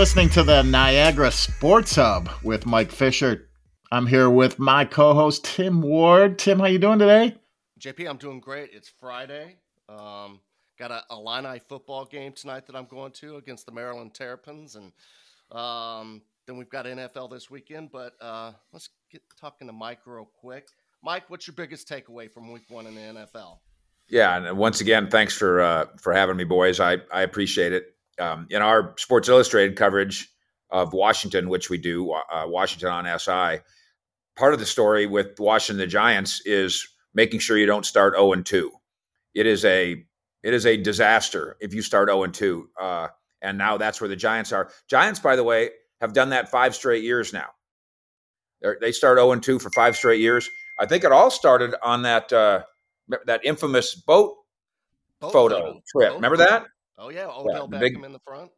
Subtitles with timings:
[0.00, 3.50] listening to the Niagara Sports Hub with Mike Fisher.
[3.92, 6.38] I'm here with my co-host Tim Ward.
[6.38, 7.36] Tim, how you doing today?
[7.78, 8.70] JP, I'm doing great.
[8.72, 9.56] It's Friday.
[9.90, 10.40] Um,
[10.78, 14.90] got a Illini football game tonight that I'm going to against the Maryland Terrapins, and
[15.52, 17.92] um, then we've got NFL this weekend.
[17.92, 20.68] But uh, let's get talking to Mike real quick.
[21.04, 23.58] Mike, what's your biggest takeaway from Week One in the NFL?
[24.08, 26.80] Yeah, and once again, thanks for uh, for having me, boys.
[26.80, 27.94] I I appreciate it.
[28.20, 30.28] Um, in our Sports Illustrated coverage
[30.70, 33.62] of Washington, which we do, uh, Washington on SI,
[34.36, 38.32] part of the story with Washington the Giants is making sure you don't start 0
[38.32, 38.70] and two.
[39.34, 40.04] It is a
[40.42, 42.68] it is a disaster if you start 0 and two.
[42.80, 43.08] Uh,
[43.42, 44.70] and now that's where the Giants are.
[44.88, 47.48] Giants, by the way, have done that five straight years now.
[48.60, 50.48] They're, they start 0 and two for five straight years.
[50.78, 52.32] I think it all started on that.
[52.32, 52.62] Uh,
[53.26, 54.36] that infamous boat,
[55.20, 56.08] boat photo, photo, trip.
[56.10, 56.66] Boat Remember that?
[57.00, 58.50] Oh yeah, Odell yeah, Beckham big, in the front.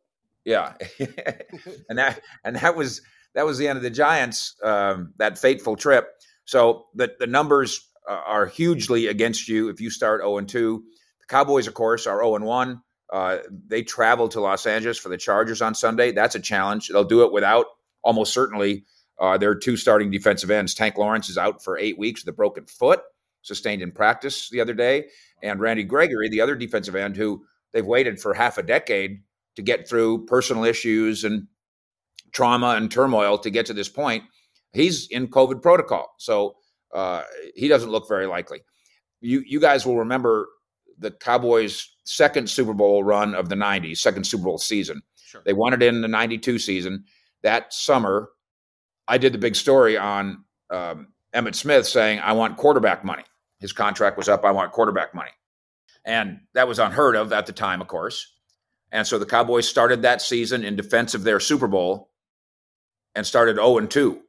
[0.44, 0.74] Yeah,
[1.88, 3.00] and that and that was
[3.34, 4.56] that was the end of the Giants.
[4.62, 6.08] Um, that fateful trip.
[6.44, 10.82] So the the numbers are hugely against you if you start zero oh and two.
[11.20, 12.82] The Cowboys, of course, are zero oh and one.
[13.12, 16.10] Uh, they travel to Los Angeles for the Chargers on Sunday.
[16.10, 16.88] That's a challenge.
[16.88, 17.66] They'll do it without
[18.02, 18.86] almost certainly
[19.20, 20.74] uh, their two starting defensive ends.
[20.74, 23.02] Tank Lawrence is out for eight weeks with a broken foot
[23.42, 25.06] sustained in practice the other day,
[25.42, 29.22] and Randy Gregory, the other defensive end, who they've waited for half a decade
[29.56, 31.46] to get through personal issues and
[32.32, 34.24] trauma and turmoil to get to this point.
[34.72, 36.56] He's in COVID protocol, so
[36.94, 37.22] uh,
[37.54, 38.60] he doesn't look very likely.
[39.20, 40.48] You you guys will remember
[40.98, 45.02] the Cowboys' second Super Bowl run of the '90s, second Super Bowl season.
[45.16, 45.42] Sure.
[45.44, 47.04] They won it in the '92 season.
[47.42, 48.30] That summer,
[49.08, 53.24] I did the big story on um, Emmitt Smith saying, "I want quarterback money."
[53.60, 54.44] His contract was up.
[54.44, 55.30] I want quarterback money.
[56.04, 58.32] And that was unheard of at the time, of course.
[58.90, 62.10] And so the Cowboys started that season in defense of their Super Bowl
[63.14, 64.20] and started 0 and 2.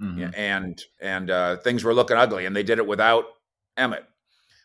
[0.00, 0.34] Mm-hmm.
[0.34, 3.24] And and uh, things were looking ugly, and they did it without
[3.78, 4.04] Emmitt.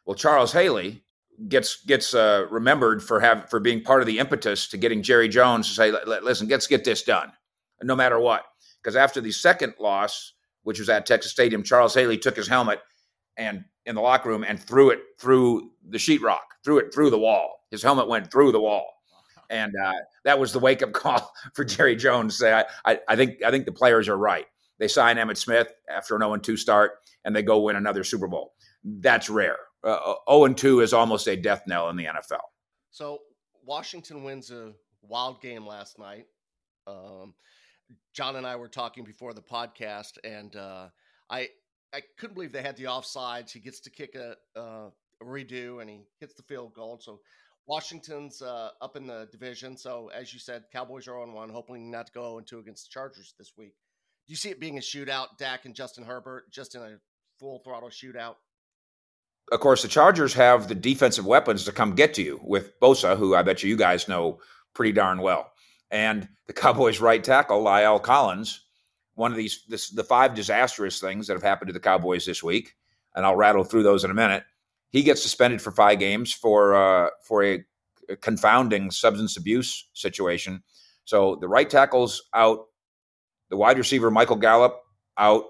[0.06, 1.04] Well, Charles Haley
[1.48, 5.30] gets gets uh, remembered for have for being part of the impetus to getting Jerry
[5.30, 7.32] Jones to say, "Listen, let's get this done,
[7.82, 8.44] no matter what."
[8.84, 10.34] Because after the second loss,
[10.64, 12.82] which was at Texas Stadium, Charles Haley took his helmet
[13.38, 17.19] and in the locker room and threw it through the sheetrock, threw it through the
[17.19, 17.66] wall.
[17.72, 18.86] His helmet went through the wall,
[19.50, 19.94] and uh,
[20.24, 22.38] that was the wake up call for Jerry Jones.
[22.38, 24.46] Say, I, I, I, think I think the players are right.
[24.80, 26.94] They sign Emmitt Smith after an 0 2 start,
[27.24, 28.53] and they go win another Super Bowl.
[28.84, 29.58] That's rare.
[29.84, 32.40] Uh, 0 uh, 2 is almost a death knell in the NFL.
[32.90, 33.20] So
[33.64, 36.25] Washington wins a wild game last night.
[36.88, 37.36] Um,
[38.14, 40.88] John and I were talking before the podcast, and uh,
[41.30, 41.50] I
[41.94, 43.52] I couldn't believe they had the offsides.
[43.52, 44.90] He gets to kick a, uh,
[45.22, 47.00] a redo and he hits the field goal.
[47.02, 47.19] So
[47.68, 49.78] Washington's uh, up in the division.
[49.78, 52.85] So as you said, Cowboys are on one, hoping not to go 0 2 against
[52.85, 53.75] the Chargers this week.
[54.28, 56.97] Do you see it being a shootout, Dak and Justin Herbert, just in a
[57.40, 58.35] full throttle shootout?
[59.52, 63.18] Of course, the Chargers have the defensive weapons to come get to you with Bosa,
[63.18, 64.40] who I bet you you guys know
[64.73, 65.52] pretty darn well,
[65.90, 68.66] and the Cowboys' right tackle La'el Collins,
[69.22, 72.44] one of these this, the five disastrous things that have happened to the Cowboys this
[72.44, 72.76] week,
[73.16, 74.44] and I'll rattle through those in a minute.
[74.90, 77.64] He gets suspended for five games for uh, for a,
[78.09, 80.64] a confounding substance abuse situation.
[81.06, 82.66] So the right tackle's out,
[83.50, 84.82] the wide receiver Michael Gallup
[85.18, 85.46] out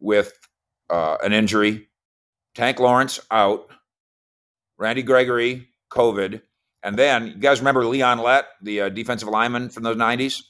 [0.00, 0.32] with
[0.90, 1.88] uh, an injury,
[2.54, 3.68] Tank Lawrence out,
[4.78, 6.42] Randy Gregory COVID,
[6.82, 10.42] and then you guys remember Leon Lett, the uh, defensive lineman from those '90s.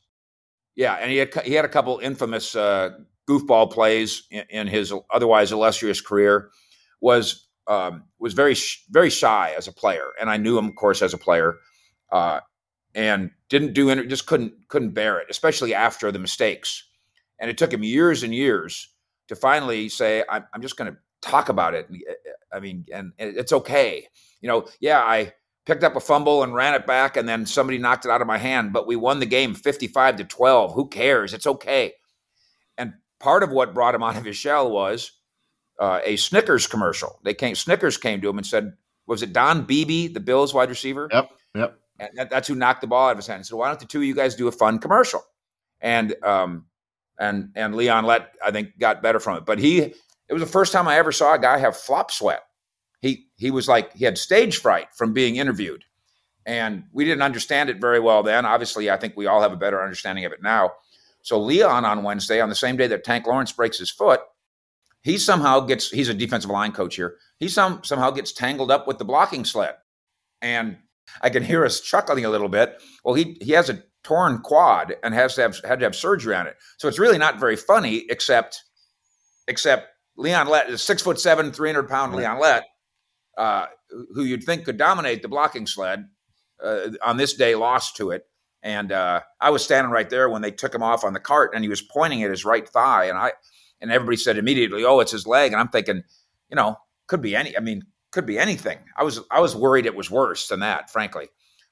[0.76, 2.90] Yeah, and he had he had a couple infamous uh,
[3.28, 6.50] goofball plays in, in, his otherwise illustrious career.
[7.00, 8.54] Was um, was very
[8.90, 11.56] very shy as a player, and I knew him, of course, as a player,
[12.12, 12.40] uh,
[12.94, 16.84] and didn't do any, just couldn't couldn't bear it, especially after the mistakes.
[17.38, 18.88] And it took him years and years
[19.28, 21.88] to finally say, "I'm, I'm just going to talk about it."
[22.52, 24.08] I mean, and it's okay.
[24.42, 25.32] You know, yeah, I
[25.66, 28.26] picked up a fumble and ran it back, and then somebody knocked it out of
[28.26, 28.72] my hand.
[28.72, 30.74] But we won the game 55 to 12.
[30.74, 31.34] Who cares?
[31.34, 31.92] It's okay.
[32.78, 35.12] And part of what brought him out of his shell was
[35.78, 37.18] uh, a Snickers commercial.
[37.24, 38.72] They came, Snickers came to him and said,
[39.06, 41.78] "Was it Don Beebe, the Bills wide receiver?" Yep, yep.
[41.98, 43.46] And that, that's who knocked the ball out of his hand.
[43.46, 45.22] So why don't the two of you guys do a fun commercial?
[45.80, 46.66] And um,
[47.18, 49.44] and and Leon Lett, I think, got better from it.
[49.44, 52.42] But he, it was the first time I ever saw a guy have flop sweat
[53.36, 55.84] he was like he had stage fright from being interviewed.
[56.44, 58.44] And we didn't understand it very well then.
[58.46, 60.72] Obviously i think we all have a better understanding of it now.
[61.22, 64.20] So leon on wednesday on the same day that tank lawrence breaks his foot
[65.06, 67.14] he somehow gets he's a defensive line coach here.
[67.38, 69.76] He some, somehow gets tangled up with the blocking sled.
[70.42, 70.78] And
[71.22, 72.82] i can hear us chuckling a little bit.
[73.04, 76.34] Well he he has a torn quad and has to have had to have surgery
[76.34, 76.56] on it.
[76.78, 78.64] So it's really not very funny, except
[79.46, 79.86] except
[80.16, 82.64] Leon Lett is six foot seven, three hundred pound Leon Lett,
[83.36, 83.66] uh,
[84.14, 86.06] who you'd think could dominate the blocking sled,
[86.62, 88.24] uh, on this day lost to it.
[88.62, 91.52] And uh, I was standing right there when they took him off on the cart,
[91.54, 93.32] and he was pointing at his right thigh, and I
[93.80, 96.02] and everybody said immediately, "Oh, it's his leg," and I'm thinking,
[96.48, 97.56] you know, could be any.
[97.56, 98.78] I mean, could be anything.
[98.96, 101.28] I was I was worried it was worse than that, frankly.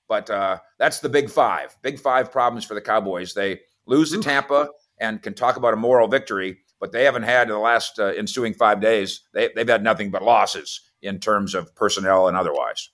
[0.08, 1.76] But uh, that's the big five.
[1.82, 3.34] Big five problems for the Cowboys.
[3.34, 4.69] They lose to Tampa
[5.00, 8.08] and can talk about a moral victory, but they haven't had in the last uh,
[8.08, 9.22] ensuing five days.
[9.32, 12.90] They, they've had nothing but losses in terms of personnel and otherwise.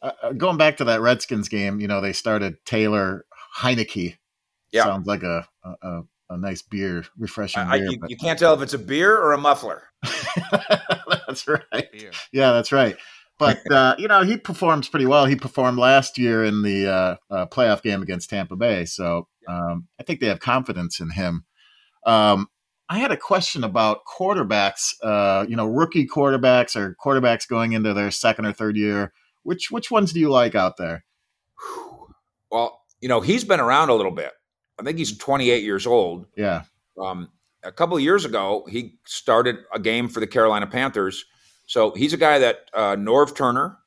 [0.00, 3.24] Uh, uh going back to that Redskins game, you know they started Taylor
[3.58, 4.18] Heinicke.
[4.70, 7.90] Yeah, sounds like a, a, a nice beer, refreshing I, beer.
[7.90, 9.82] You, you, can't tell if it's a beer or a muffler.
[11.26, 11.88] that's right.
[12.30, 12.96] Yeah, that's right.
[13.40, 15.26] But uh, you know, he performs pretty well.
[15.26, 19.88] He performed last year in the uh, uh, playoff game against Tampa Bay, so um,
[19.98, 21.46] I think they have confidence in him.
[22.06, 22.46] Um,
[22.88, 24.92] I had a question about quarterbacks.
[25.02, 29.12] Uh, you know, rookie quarterbacks or quarterbacks going into their second or third year.
[29.42, 31.04] Which which ones do you like out there?
[32.50, 34.32] Well, you know, he's been around a little bit.
[34.78, 36.26] I think he's 28 years old.
[36.36, 36.62] Yeah.
[37.00, 37.30] Um,
[37.62, 41.24] a couple of years ago, he started a game for the Carolina Panthers.
[41.66, 43.78] So he's a guy that uh, Norv Turner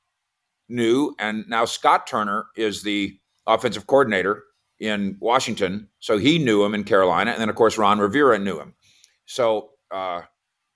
[0.70, 4.44] knew, and now Scott Turner is the offensive coordinator
[4.80, 5.88] in Washington.
[6.00, 8.74] So he knew him in Carolina, and then of course Ron Rivera knew him.
[9.28, 10.22] So uh,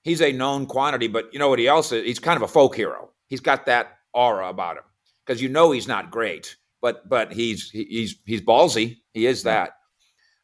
[0.03, 1.07] he's a known quantity.
[1.07, 2.06] But you know what he else is?
[2.06, 3.09] He's kind of a folk hero.
[3.27, 4.83] He's got that aura about him
[5.25, 8.98] because you know he's not great, but but he's he's he's ballsy.
[9.13, 9.71] He is that.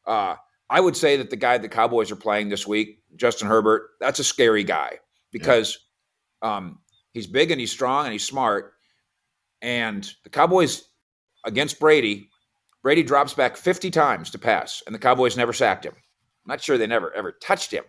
[0.05, 0.35] Uh,
[0.69, 4.19] I would say that the guy the Cowboys are playing this week, Justin Herbert, that's
[4.19, 4.99] a scary guy
[5.31, 5.77] because
[6.43, 6.57] yeah.
[6.57, 6.79] um,
[7.13, 8.73] he's big and he's strong and he's smart.
[9.61, 10.83] And the Cowboys
[11.45, 12.29] against Brady,
[12.83, 15.93] Brady drops back 50 times to pass, and the Cowboys never sacked him.
[15.95, 17.83] I'm not sure they never ever touched him.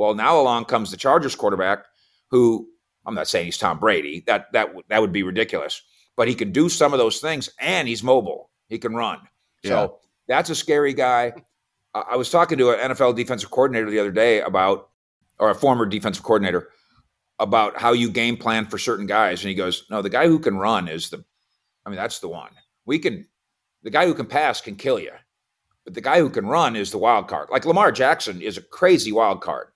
[0.00, 1.84] Well, now along comes the Chargers quarterback,
[2.30, 2.66] who
[3.04, 4.24] I'm not saying he's Tom Brady.
[4.26, 5.82] That that that would be ridiculous.
[6.16, 8.48] But he can do some of those things, and he's mobile.
[8.70, 9.18] He can run.
[9.62, 9.68] Yeah.
[9.68, 11.34] So that's a scary guy.
[11.94, 14.88] I was talking to an NFL defensive coordinator the other day about,
[15.38, 16.70] or a former defensive coordinator
[17.38, 20.38] about how you game plan for certain guys, and he goes, "No, the guy who
[20.38, 21.22] can run is the,
[21.84, 22.52] I mean, that's the one.
[22.86, 23.26] We can,
[23.82, 25.12] the guy who can pass can kill you,
[25.84, 27.50] but the guy who can run is the wild card.
[27.50, 29.66] Like Lamar Jackson is a crazy wild card.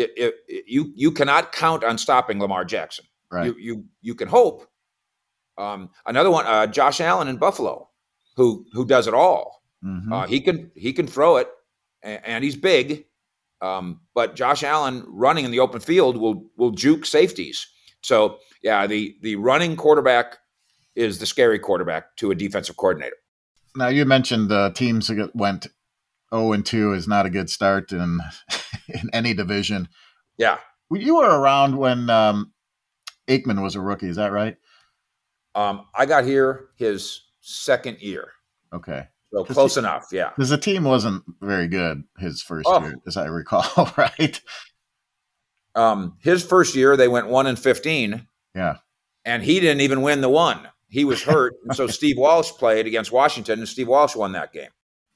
[0.00, 3.04] It, it, it, you you cannot count on stopping Lamar Jackson.
[3.30, 3.46] Right.
[3.46, 4.66] You you you can hope.
[5.58, 7.88] Um, another one, uh, Josh Allen in Buffalo,
[8.36, 9.62] who who does it all.
[9.84, 10.12] Mm-hmm.
[10.12, 11.48] Uh, he can he can throw it,
[12.02, 13.04] and, and he's big.
[13.62, 17.66] Um, but Josh Allen running in the open field will will juke safeties.
[18.02, 20.38] So yeah, the the running quarterback
[20.96, 23.16] is the scary quarterback to a defensive coordinator.
[23.76, 25.66] Now you mentioned the teams that went
[26.34, 28.20] 0 and 2 is not a good start in
[28.88, 29.88] in any division.
[30.38, 30.58] Yeah.
[30.92, 32.52] You were around when um,
[33.28, 34.56] Aikman was a rookie, is that right?
[35.54, 38.32] Um, I got here his second year.
[38.72, 39.06] Okay.
[39.32, 40.30] So close enough, yeah.
[40.30, 42.82] Because the team wasn't very good his first oh.
[42.82, 44.40] year, as I recall, right?
[45.76, 48.26] Um, his first year, they went one and fifteen.
[48.56, 48.78] Yeah,
[49.24, 50.66] and he didn't even win the one.
[50.88, 54.52] He was hurt, and so Steve Walsh played against Washington, and Steve Walsh won that
[54.52, 54.70] game.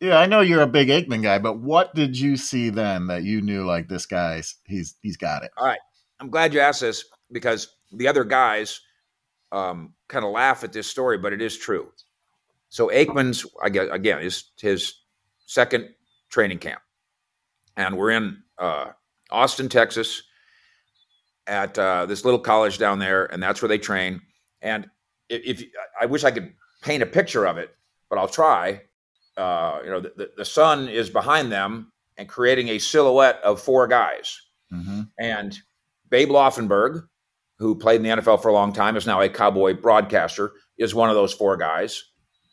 [0.04, 3.22] Yeah, I know you're a big Aikman guy, but what did you see then that
[3.22, 5.50] you knew like this guy's he's he's got it?
[5.56, 5.78] All right,
[6.20, 8.82] I'm glad you asked this because the other guys
[9.50, 11.90] um, kind of laugh at this story, but it is true.
[12.68, 14.92] So Aikman's I guess, again is his
[15.46, 15.88] second
[16.28, 16.82] training camp,
[17.78, 18.90] and we're in uh,
[19.30, 20.22] Austin, Texas,
[21.46, 24.20] at uh, this little college down there, and that's where they train.
[24.60, 24.86] And
[25.30, 25.68] if, if,
[25.98, 27.74] I wish I could paint a picture of it,
[28.10, 28.82] but I'll try.
[29.36, 33.88] Uh, you know, the, the sun is behind them and creating a silhouette of four
[33.88, 34.40] guys.
[34.72, 35.02] Mm-hmm.
[35.18, 35.58] And
[36.08, 37.02] Babe Laufenberg,
[37.58, 40.94] who played in the NFL for a long time, is now a Cowboy broadcaster, is
[40.94, 42.02] one of those four guys.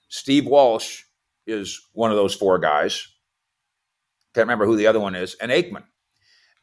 [0.10, 1.04] Steve Walsh
[1.48, 3.08] is one of those four guys.
[4.34, 5.84] Can't remember who the other one is, and Aikman.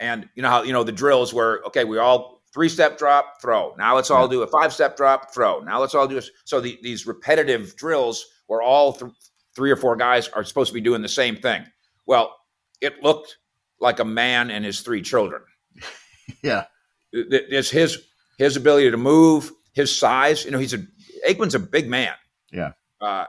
[0.00, 3.40] And you know how you know the drills where okay, we all three step drop,
[3.42, 3.74] throw.
[3.76, 5.60] Now let's all do a five step drop, throw.
[5.60, 9.12] Now let's all do a, so the, these repetitive drills where all th-
[9.54, 11.64] three or four guys are supposed to be doing the same thing.
[12.06, 12.34] Well,
[12.80, 13.38] it looked
[13.80, 15.42] like a man and his three children.
[16.42, 16.64] yeah,
[17.12, 17.98] it's his
[18.38, 20.44] his ability to move, his size.
[20.44, 20.86] You know, he's a
[21.28, 22.14] Aikman's a big man.
[22.52, 23.24] Yeah, uh,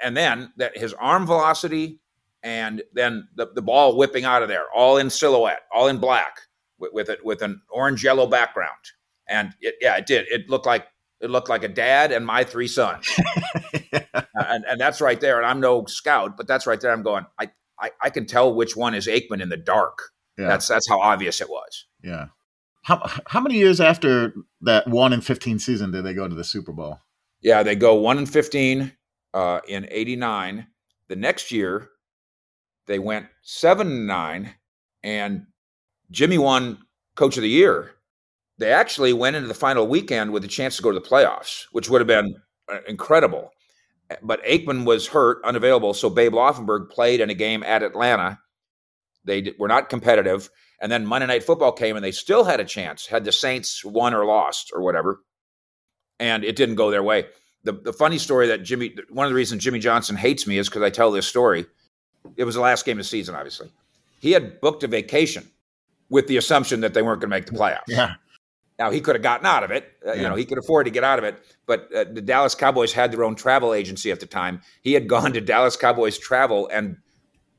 [0.00, 2.00] and then that his arm velocity
[2.42, 6.40] and then the, the ball whipping out of there, all in silhouette, all in black,
[6.78, 8.70] with, with it with an orange yellow background.
[9.28, 10.26] And it, yeah, it did.
[10.28, 10.86] It looked like
[11.20, 13.08] it looked like a dad and my three sons.
[14.14, 15.38] and, and that's right there.
[15.38, 16.92] And I'm no scout, but that's right there.
[16.92, 17.26] I'm going.
[17.38, 17.50] I
[17.80, 19.98] I, I can tell which one is Aikman in the dark.
[20.38, 20.48] Yeah.
[20.48, 21.86] That's that's how obvious it was.
[22.02, 22.26] Yeah.
[22.82, 26.44] How how many years after that one and fifteen season did they go to the
[26.44, 26.98] Super Bowl?
[27.40, 28.92] Yeah, they go one and fifteen
[29.34, 30.66] uh, in '89.
[31.08, 31.90] The next year,
[32.86, 34.54] they went seven and nine,
[35.02, 35.46] and
[36.10, 36.78] Jimmy won
[37.14, 37.92] Coach of the Year.
[38.58, 41.64] They actually went into the final weekend with a chance to go to the playoffs,
[41.72, 42.36] which would have been
[42.72, 43.50] uh, incredible.
[44.22, 48.38] But Aikman was hurt, unavailable, so Babe Laufenberg played in a game at Atlanta.
[49.24, 50.50] They were not competitive,
[50.80, 53.06] and then Monday Night Football came, and they still had a chance.
[53.06, 55.20] Had the Saints won or lost or whatever,
[56.18, 57.26] and it didn't go their way.
[57.64, 60.68] The the funny story that Jimmy, one of the reasons Jimmy Johnson hates me is
[60.68, 61.66] because I tell this story.
[62.36, 63.70] It was the last game of the season, obviously.
[64.20, 65.48] He had booked a vacation
[66.08, 67.88] with the assumption that they weren't going to make the playoffs.
[67.88, 68.14] Yeah.
[68.82, 69.92] Now he could have gotten out of it.
[70.04, 70.22] Uh, yeah.
[70.22, 71.40] You know, he could afford to get out of it.
[71.66, 74.60] But uh, the Dallas Cowboys had their own travel agency at the time.
[74.82, 76.96] He had gone to Dallas Cowboys Travel and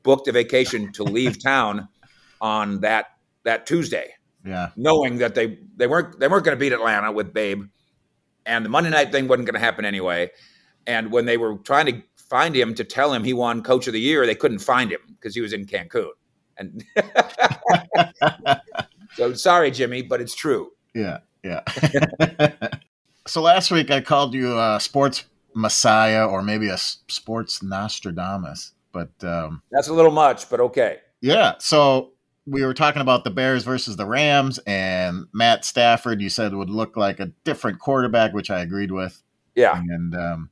[0.02, 1.88] booked a vacation to leave town
[2.42, 3.06] on that
[3.44, 4.12] that Tuesday.
[4.44, 7.64] Yeah, knowing that they they weren't they weren't going to beat Atlanta with Babe,
[8.44, 10.30] and the Monday night thing wasn't going to happen anyway.
[10.86, 13.94] And when they were trying to find him to tell him he won Coach of
[13.94, 16.10] the Year, they couldn't find him because he was in Cancun.
[16.58, 16.84] And
[19.14, 20.72] so sorry, Jimmy, but it's true.
[20.94, 21.62] Yeah, yeah.
[23.26, 25.24] so last week I called you a sports
[25.54, 30.98] messiah or maybe a sports Nostradamus, but um, that's a little much, but okay.
[31.20, 31.54] Yeah.
[31.58, 32.12] So
[32.46, 36.20] we were talking about the Bears versus the Rams, and Matt Stafford.
[36.20, 39.22] You said would look like a different quarterback, which I agreed with.
[39.54, 39.76] Yeah.
[39.76, 40.50] And um,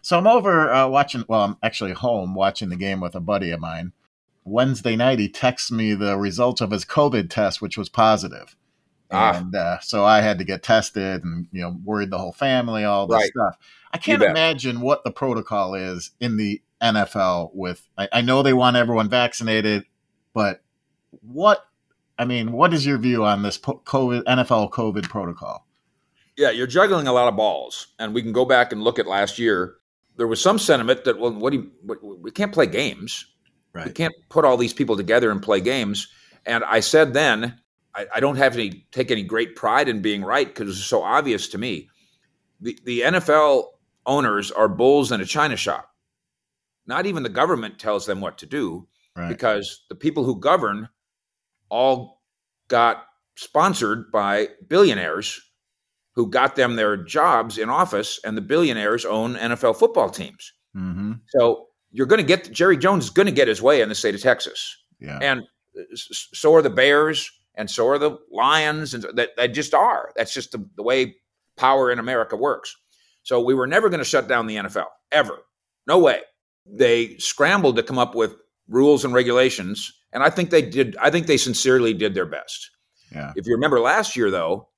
[0.00, 1.24] so I'm over uh, watching.
[1.28, 3.92] Well, I'm actually home watching the game with a buddy of mine.
[4.44, 8.56] Wednesday night, he texts me the results of his COVID test, which was positive.
[9.12, 9.36] Ah.
[9.36, 12.84] And uh, so I had to get tested and, you know, worried the whole family,
[12.84, 13.30] all this right.
[13.30, 13.58] stuff.
[13.92, 18.54] I can't imagine what the protocol is in the NFL with, I, I know they
[18.54, 19.84] want everyone vaccinated,
[20.32, 20.62] but
[21.20, 21.66] what,
[22.18, 25.66] I mean, what is your view on this COVID, NFL COVID protocol?
[26.36, 27.88] Yeah, you're juggling a lot of balls.
[27.98, 29.76] And we can go back and look at last year.
[30.16, 33.26] There was some sentiment that, well, what do you, we can't play games.
[33.74, 33.86] Right.
[33.86, 36.08] We can't put all these people together and play games.
[36.46, 37.58] And I said then,
[37.94, 41.02] I, I don't have any take any great pride in being right because it's so
[41.02, 41.88] obvious to me.
[42.60, 43.64] The the NFL
[44.06, 45.90] owners are bulls in a china shop.
[46.86, 49.28] Not even the government tells them what to do right.
[49.28, 50.88] because the people who govern
[51.68, 52.22] all
[52.68, 53.04] got
[53.36, 55.40] sponsored by billionaires
[56.14, 60.52] who got them their jobs in office, and the billionaires own NFL football teams.
[60.76, 61.12] Mm-hmm.
[61.28, 63.94] So you're going to get Jerry Jones is going to get his way in the
[63.94, 65.18] state of Texas, yeah.
[65.20, 65.42] and
[65.96, 70.10] so are the Bears and so are the Lions, and that, that just are.
[70.16, 71.16] That's just the, the way
[71.56, 72.76] power in America works.
[73.22, 75.38] So we were never going to shut down the NFL ever.
[75.86, 76.20] No way.
[76.66, 78.34] They scrambled to come up with
[78.68, 80.96] rules and regulations, and I think they did.
[81.00, 82.70] I think they sincerely did their best.
[83.12, 83.32] Yeah.
[83.36, 84.68] If you remember last year, though,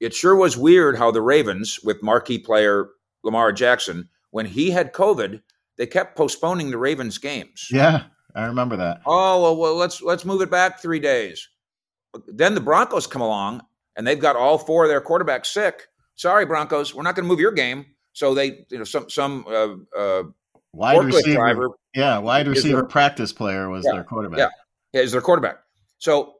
[0.00, 2.88] it sure was weird how the Ravens, with marquee player
[3.22, 5.40] Lamar Jackson, when he had COVID,
[5.76, 7.68] they kept postponing the Ravens games.
[7.70, 9.02] Yeah, I remember that.
[9.06, 11.48] Oh well, well let's let's move it back three days.
[12.26, 13.62] Then the Broncos come along
[13.96, 15.88] and they've got all four of their quarterbacks sick.
[16.16, 17.86] Sorry, Broncos, we're not going to move your game.
[18.12, 20.22] So they, you know, some some uh, uh,
[20.72, 24.38] wide receiver, driver, yeah, wide receiver their, practice player was yeah, their quarterback.
[24.38, 24.48] Yeah,
[24.92, 25.58] yeah, is their quarterback.
[25.98, 26.34] So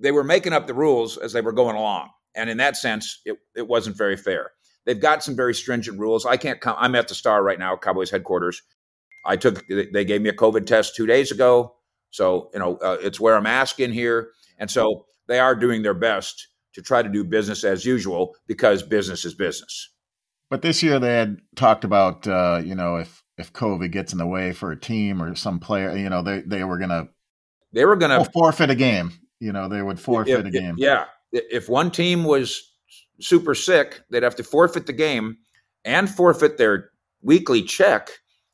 [0.00, 3.20] they were making up the rules as they were going along, and in that sense,
[3.24, 4.50] it, it wasn't very fair.
[4.86, 6.26] They've got some very stringent rules.
[6.26, 6.74] I can't come.
[6.78, 8.62] I'm at the Star right now, Cowboys headquarters.
[9.24, 9.64] I took.
[9.68, 11.76] They gave me a COVID test two days ago,
[12.10, 15.94] so you know uh, it's where I'm asking here, and so they are doing their
[15.94, 19.88] best to try to do business as usual because business is business.
[20.50, 24.18] But this year they had talked about, uh, you know, if if COVID gets in
[24.18, 27.08] the way for a team or some player, you know, they they were gonna
[27.72, 29.12] they were gonna forfeit a game.
[29.38, 30.74] You know, they would forfeit if, a game.
[30.76, 32.68] yeah, if one team was
[33.20, 35.38] super sick, they'd have to forfeit the game
[35.84, 36.90] and forfeit their
[37.22, 38.10] weekly check.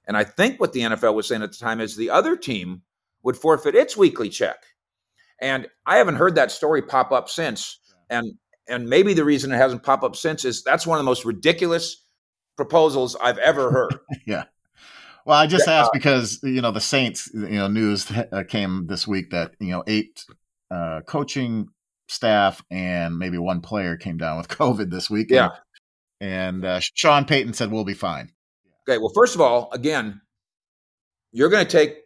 [0.06, 2.82] And I think what the NFL was saying at the time is the other team
[3.22, 4.58] would forfeit its weekly check.
[5.40, 7.78] And I haven't heard that story pop up since.
[8.10, 8.32] And
[8.68, 11.24] and maybe the reason it hasn't popped up since is that's one of the most
[11.24, 12.04] ridiculous
[12.56, 13.98] proposals I've ever heard.
[14.26, 14.44] yeah.
[15.24, 19.08] Well, I just asked because you know the Saints, you know, news uh, came this
[19.08, 20.24] week that you know eight
[20.70, 21.68] uh, coaching
[22.08, 25.26] staff and maybe one player came down with COVID this week.
[25.30, 25.50] Yeah,
[26.20, 28.30] and uh, Sean Payton said we'll be fine.
[28.88, 28.98] Okay.
[28.98, 30.20] Well, first of all, again,
[31.32, 31.96] you're going to take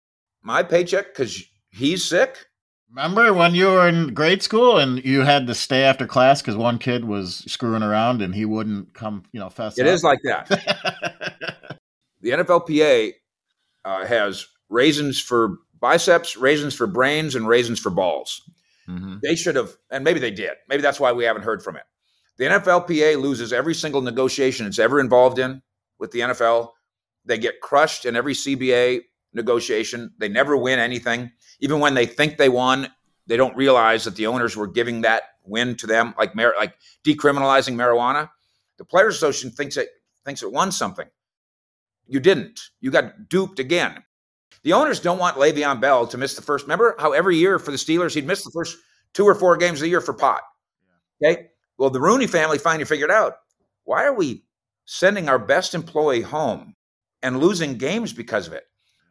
[0.42, 2.46] my paycheck because he's sick.
[2.90, 6.56] Remember when you were in grade school and you had to stay after class because
[6.56, 9.92] one kid was screwing around and he wouldn't come, you know, fess It up?
[9.94, 10.48] is like that.
[12.20, 13.12] the NFLPA
[13.84, 18.42] uh, has raisins for biceps, raisins for brains, and raisins for balls.
[18.88, 19.16] Mm-hmm.
[19.22, 20.52] They should have, and maybe they did.
[20.68, 21.84] Maybe that's why we haven't heard from it.
[22.38, 25.62] The NFLPA loses every single negotiation it's ever involved in
[26.00, 26.70] with the NFL.
[27.24, 30.12] They get crushed in every CBA negotiation.
[30.18, 31.30] They never win anything.
[31.60, 32.88] Even when they think they won,
[33.26, 36.74] they don't realize that the owners were giving that win to them, like mar- like
[37.04, 38.28] decriminalizing marijuana.
[38.78, 39.88] The Players Association thinks it
[40.24, 41.06] thinks it won something.
[42.06, 42.60] You didn't.
[42.80, 44.02] You got duped again.
[44.62, 46.64] The owners don't want Le'Veon Bell to miss the first.
[46.64, 48.76] Remember how every year for the Steelers he'd miss the first
[49.14, 50.42] two or four games of the year for pot.
[51.22, 51.48] Okay,
[51.78, 53.34] well, the Rooney family finally figured out
[53.84, 54.44] why are we
[54.84, 56.74] sending our best employee home
[57.22, 58.64] and losing games because of it?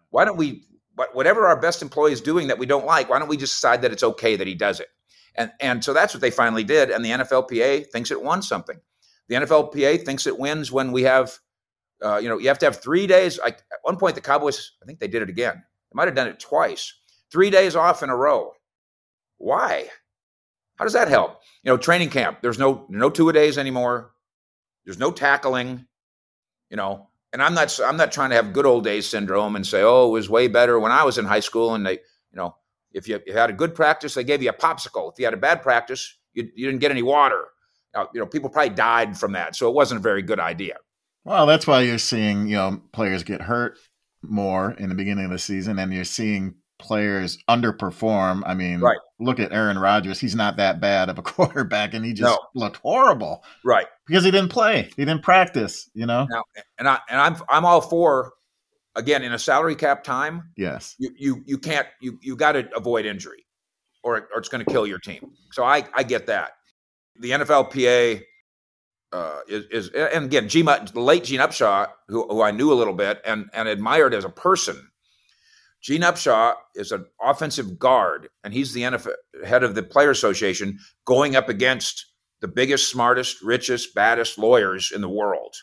[0.09, 0.65] Why don't we,
[1.13, 3.81] whatever our best employee is doing that we don't like, why don't we just decide
[3.81, 4.87] that it's okay that he does it?
[5.35, 6.89] And, and so that's what they finally did.
[6.89, 8.79] And the NFLPA thinks it won something.
[9.27, 11.37] The NFLPA thinks it wins when we have,
[12.03, 13.39] uh, you know, you have to have three days.
[13.39, 15.55] Like at one point, the Cowboys, I think they did it again.
[15.55, 16.93] They might have done it twice.
[17.31, 18.53] Three days off in a row.
[19.37, 19.87] Why?
[20.75, 21.41] How does that help?
[21.63, 22.39] You know, training camp.
[22.41, 24.11] There's no no two a days anymore.
[24.85, 25.85] There's no tackling.
[26.69, 29.65] You know, and I'm not I'm not trying to have good old days syndrome and
[29.65, 31.75] say, oh, it was way better when I was in high school.
[31.75, 32.55] And they, you know,
[32.91, 35.11] if you, if you had a good practice, they gave you a popsicle.
[35.11, 37.45] If you had a bad practice, you, you didn't get any water.
[37.93, 40.77] Now, you know, people probably died from that, so it wasn't a very good idea.
[41.25, 43.77] Well, that's why you're seeing you know players get hurt
[44.21, 48.41] more in the beginning of the season, and you're seeing players underperform.
[48.45, 48.97] I mean, right.
[49.19, 50.19] look at Aaron Rodgers.
[50.19, 52.39] He's not that bad of a quarterback, and he just no.
[52.55, 53.43] looked horrible.
[53.63, 53.87] Right.
[54.07, 54.89] Because he didn't play.
[54.95, 56.25] He didn't practice, you know?
[56.29, 56.43] Now,
[56.79, 58.33] and I and I'm I'm all for
[58.95, 60.51] again in a salary cap time.
[60.57, 60.95] Yes.
[60.97, 63.45] You you you can't you you got to avoid injury
[64.03, 65.31] or or it's going to kill your team.
[65.51, 66.53] So I I get that.
[67.19, 68.23] The NFLPA
[69.11, 72.75] uh, is, is and again, G, the late Gene Upshaw, who, who I knew a
[72.75, 74.89] little bit and and admired as a person,
[75.81, 79.13] Gene Upshaw is an offensive guard, and he's the NFL,
[79.45, 82.05] head of the Player Association, going up against
[82.41, 85.55] the biggest, smartest, richest, baddest lawyers in the world.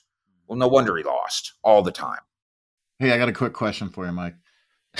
[0.47, 2.21] Well, no wonder he lost all the time.
[2.99, 4.37] Hey, I got a quick question for you, Mike.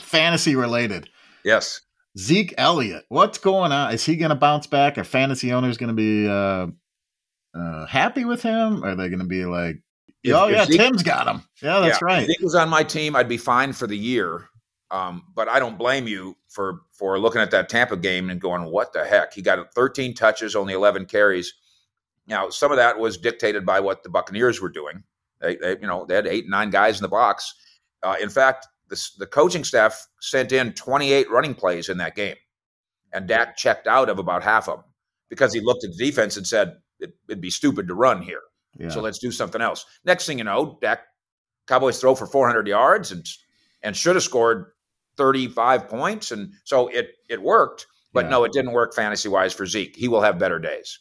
[0.00, 1.08] fantasy related.
[1.44, 1.80] Yes.
[2.18, 3.92] Zeke Elliott, what's going on?
[3.92, 4.96] Is he going to bounce back?
[4.96, 6.66] Are fantasy owners going to be uh,
[7.58, 8.84] uh, happy with him?
[8.84, 9.76] Are they going to be like,
[10.22, 11.42] if, oh yeah, Zeke, Tim's got him.
[11.62, 12.22] Yeah, that's yeah, right.
[12.22, 14.48] If Zeke was on my team, I'd be fine for the year.
[14.92, 18.64] Um, but I don't blame you for for looking at that Tampa game and going,
[18.66, 21.54] "What the heck?" He got 13 touches, only 11 carries.
[22.26, 25.02] Now, some of that was dictated by what the Buccaneers were doing.
[25.40, 27.54] They, they you know, they had eight, nine guys in the box.
[28.02, 32.36] Uh, in fact, the, the coaching staff sent in 28 running plays in that game,
[33.14, 34.84] and Dak checked out of about half of them
[35.30, 38.42] because he looked at the defense and said, it, would be stupid to run here.
[38.78, 38.90] Yeah.
[38.90, 41.00] So let's do something else." Next thing you know, Dak
[41.66, 43.26] Cowboys throw for 400 yards and
[43.82, 44.66] and should have scored
[45.16, 46.30] 35 points.
[46.30, 48.30] And so it it worked, but yeah.
[48.30, 49.96] no, it didn't work fantasy wise for Zeke.
[49.96, 50.98] He will have better days.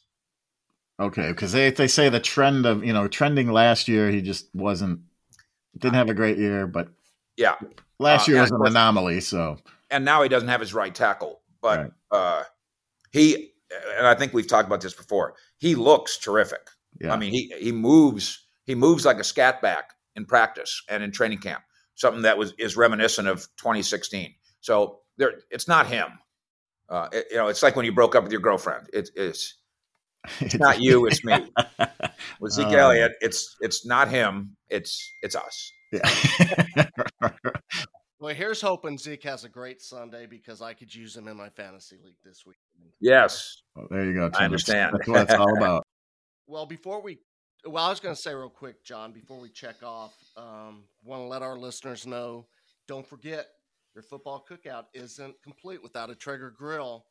[1.00, 4.54] Okay, because they they say the trend of you know trending last year, he just
[4.54, 5.00] wasn't
[5.78, 6.90] didn't have a great year, but
[7.38, 7.56] yeah,
[8.00, 9.22] last uh, year was an anomaly.
[9.22, 9.58] So
[9.90, 11.92] and now he doesn't have his right tackle, but right.
[12.12, 12.44] uh,
[13.12, 13.52] he
[13.98, 15.36] and I think we've talked about this before.
[15.58, 16.70] He looks terrific.
[17.00, 17.14] Yeah.
[17.14, 21.12] I mean, he he moves he moves like a scat back in practice and in
[21.12, 21.64] training camp
[22.02, 24.34] something that was is reminiscent of 2016.
[24.60, 26.08] So there, it's not him.
[26.90, 28.90] Uh, it, you know, it's like when you broke up with your girlfriend.
[28.92, 29.56] It, it's
[30.40, 31.52] it's not you, it's me.
[32.40, 35.72] With Zeke uh, Elliott, it's it's not him, it's it's us.
[35.92, 36.90] Yeah.
[38.20, 41.50] well, here's hoping Zeke has a great Sunday because I could use him in my
[41.50, 42.58] fantasy league this week.
[43.00, 43.62] Yes.
[43.76, 44.30] Well, there you go.
[44.30, 44.42] Tim.
[44.42, 44.94] I understand.
[44.94, 45.84] That's what it's all about.
[46.48, 47.20] Well, before we
[47.66, 51.22] well, I was going to say real quick, John, before we check off, um, want
[51.22, 52.48] to let our listeners know
[52.88, 53.48] don't forget
[53.94, 57.06] your football cookout isn't complete without a Traeger grill.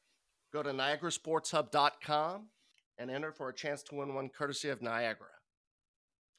[0.52, 2.48] Go to niagarasportshub.com
[2.98, 5.28] and enter for a chance to win one courtesy of Niagara.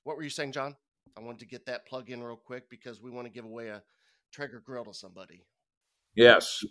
[0.03, 0.75] What were you saying, John?
[1.17, 3.69] I wanted to get that plug in real quick because we want to give away
[3.69, 3.83] a
[4.31, 5.45] Traeger grill to somebody.
[6.15, 6.63] Yes.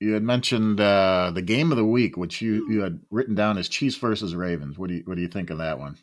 [0.00, 3.58] You had mentioned uh, the game of the week, which you, you had written down
[3.58, 4.78] as Chiefs versus Ravens.
[4.78, 5.96] What do you what do you think of that one?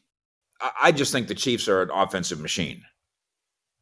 [0.82, 2.84] I just think the Chiefs are an offensive machine.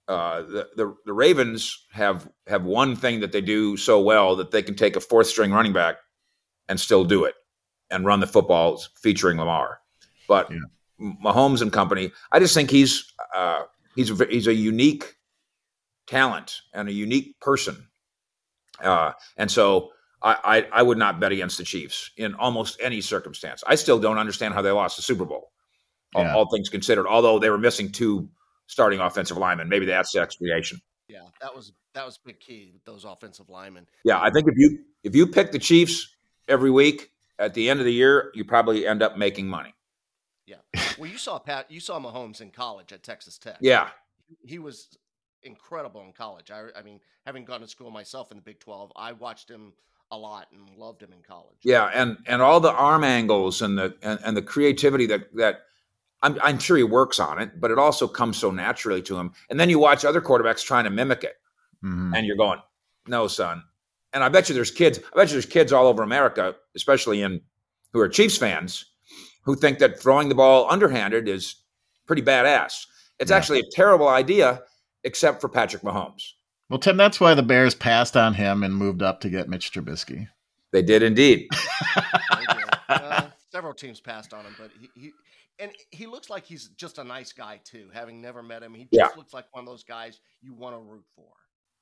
[0.08, 4.52] Uh, the, the, the Ravens have have one thing that they do so well that
[4.52, 5.98] they can take a fourth string running back
[6.68, 7.36] and still do it
[7.90, 9.80] and run the football featuring Lamar.
[10.28, 10.58] But yeah.
[11.24, 13.64] Mahomes and company, I just think he's uh,
[13.96, 15.16] he's a, he's a unique
[16.06, 17.88] talent and a unique person,
[18.82, 19.92] uh, and so
[20.22, 23.64] I, I, I would not bet against the Chiefs in almost any circumstance.
[23.66, 25.53] I still don't understand how they lost the Super Bowl
[26.16, 26.36] all, yeah.
[26.36, 27.08] all things considered.
[27.08, 28.30] Although they were missing two
[28.68, 29.70] starting offensive lineman.
[29.70, 30.82] Maybe that's the explanation.
[31.08, 33.88] Yeah, that was that was big key with those offensive linemen.
[34.04, 36.16] Yeah, I think if you if you pick the Chiefs
[36.48, 39.74] every week at the end of the year, you probably end up making money.
[40.46, 40.58] Yeah.
[40.98, 41.72] Well, you saw Pat.
[41.72, 43.58] You saw Mahomes in college at Texas Tech.
[43.62, 43.90] Yeah.
[44.46, 44.98] He was
[45.44, 46.52] incredible in college.
[46.52, 49.74] I, I mean, having gone to school myself in the Big Twelve, I watched him
[50.12, 51.58] a lot and loved him in college.
[51.64, 55.64] Yeah, and and all the arm angles and the and, and the creativity that that
[56.24, 59.34] I'm, I'm sure he works on it, but it also comes so naturally to him.
[59.50, 61.36] And then you watch other quarterbacks trying to mimic it,
[61.84, 62.14] mm-hmm.
[62.16, 62.60] and you're going,
[63.08, 63.64] "No, son."
[64.14, 65.00] And I bet you there's kids.
[65.00, 67.42] I bet you there's kids all over America, especially in
[67.92, 68.86] who are Chiefs fans,
[69.44, 71.56] who think that throwing the ball underhanded is
[72.08, 72.86] pretty badass.
[73.20, 73.38] It's yeah.
[73.38, 74.64] actually a terrible idea,
[75.04, 76.24] except for Patrick Mahomes.
[76.70, 79.72] Well, Tim, that's why the Bears passed on him and moved up to get Mitch
[79.72, 80.28] Trubisky.
[80.72, 81.48] They did indeed.
[83.74, 85.12] several teams passed on him, but he, he,
[85.60, 87.90] and he looks like he's just a nice guy too.
[87.94, 89.08] Having never met him, he just yeah.
[89.18, 91.26] looks like one of those guys you want to root for.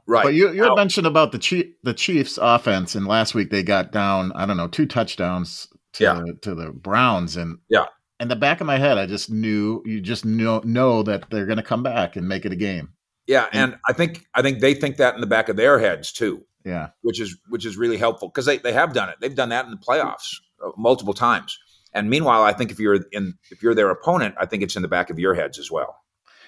[0.07, 0.23] Right.
[0.23, 3.63] But you you had mentioned about the Chief, the Chiefs offense, and last week they
[3.63, 4.31] got down.
[4.33, 6.23] I don't know two touchdowns to yeah.
[6.41, 7.85] to the Browns, and yeah.
[8.19, 11.45] In the back of my head, I just knew you just know know that they're
[11.45, 12.89] going to come back and make it a game.
[13.27, 15.79] Yeah, and, and I think I think they think that in the back of their
[15.79, 16.43] heads too.
[16.65, 19.15] Yeah, which is which is really helpful because they, they have done it.
[19.21, 21.57] They've done that in the playoffs uh, multiple times.
[21.93, 24.81] And meanwhile, I think if you're in if you're their opponent, I think it's in
[24.81, 25.97] the back of your heads as well.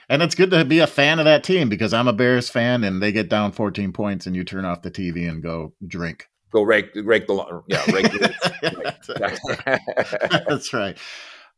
[0.10, 2.84] And it's good to be a fan of that team because I'm a Bears fan,
[2.84, 6.28] and they get down 14 points, and you turn off the TV and go drink.
[6.52, 7.64] Go rake, rake the lawn.
[7.68, 8.12] yeah, rake.
[8.12, 8.34] The,
[10.48, 10.98] That's right.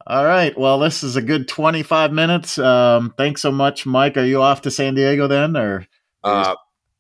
[0.08, 0.58] All right.
[0.58, 2.58] Well, this is a good 25 minutes.
[2.60, 4.16] Um, thanks so much, Mike.
[4.18, 5.88] Are you off to San Diego then, or?
[6.24, 6.56] Uh,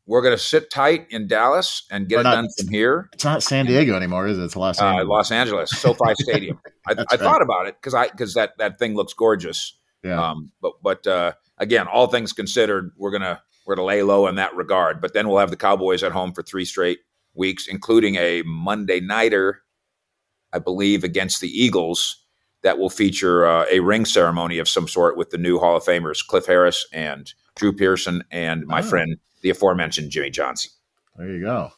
[0.07, 3.09] we're going to sit tight in Dallas and get it done from here.
[3.13, 4.43] It's not San Diego anymore, is it?
[4.43, 5.03] It's Los Angeles.
[5.03, 6.59] Uh, Los Angeles, SoFi Stadium.
[6.87, 7.19] I, I right.
[7.19, 9.77] thought about it because I because that that thing looks gorgeous.
[10.03, 10.21] Yeah.
[10.21, 14.35] Um, but but uh, again, all things considered, we're gonna we're gonna lay low in
[14.35, 15.01] that regard.
[15.01, 16.99] But then we'll have the Cowboys at home for three straight
[17.33, 19.63] weeks, including a Monday nighter,
[20.53, 22.21] I believe, against the Eagles.
[22.61, 25.83] That will feature uh, a ring ceremony of some sort with the new Hall of
[25.83, 28.83] Famers, Cliff Harris and Drew Pearson, and my oh.
[28.83, 30.71] friend the aforementioned Jimmy Johnson.
[31.15, 31.71] There you go.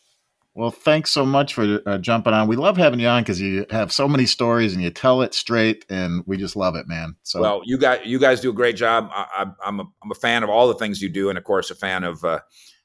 [0.53, 2.47] Well, thanks so much for uh, jumping on.
[2.47, 5.33] We love having you on because you have so many stories and you tell it
[5.33, 7.17] straight, and we just love it, man.
[7.23, 9.09] So, well, you guys, you guys do a great job.
[9.11, 11.69] I, am a, I'm a fan of all the things you do, and of course,
[11.69, 12.39] a fan of uh,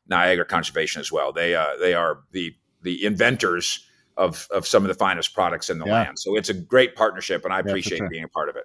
[0.09, 1.33] Niagara Conservation as well.
[1.33, 5.79] They uh, they are the the inventors of of some of the finest products in
[5.79, 5.93] the yeah.
[5.93, 6.19] land.
[6.19, 8.09] So it's a great partnership, and I appreciate sure.
[8.11, 8.65] being a part of it.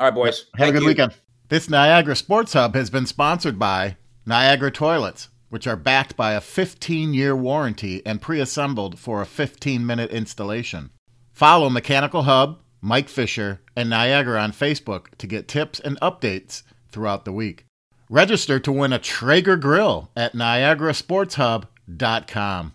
[0.00, 0.46] All right, boys.
[0.56, 0.88] Have a good you.
[0.88, 1.12] weekend.
[1.48, 6.40] This Niagara Sports Hub has been sponsored by Niagara Toilets which are backed by a
[6.40, 10.88] 15 year warranty and pre assembled for a 15 minute installation.
[11.30, 17.26] Follow Mechanical Hub, Mike Fisher, and Niagara on Facebook to get tips and updates throughout
[17.26, 17.66] the week.
[18.08, 22.72] Register to win a Traeger grill at niagarasportshub.com.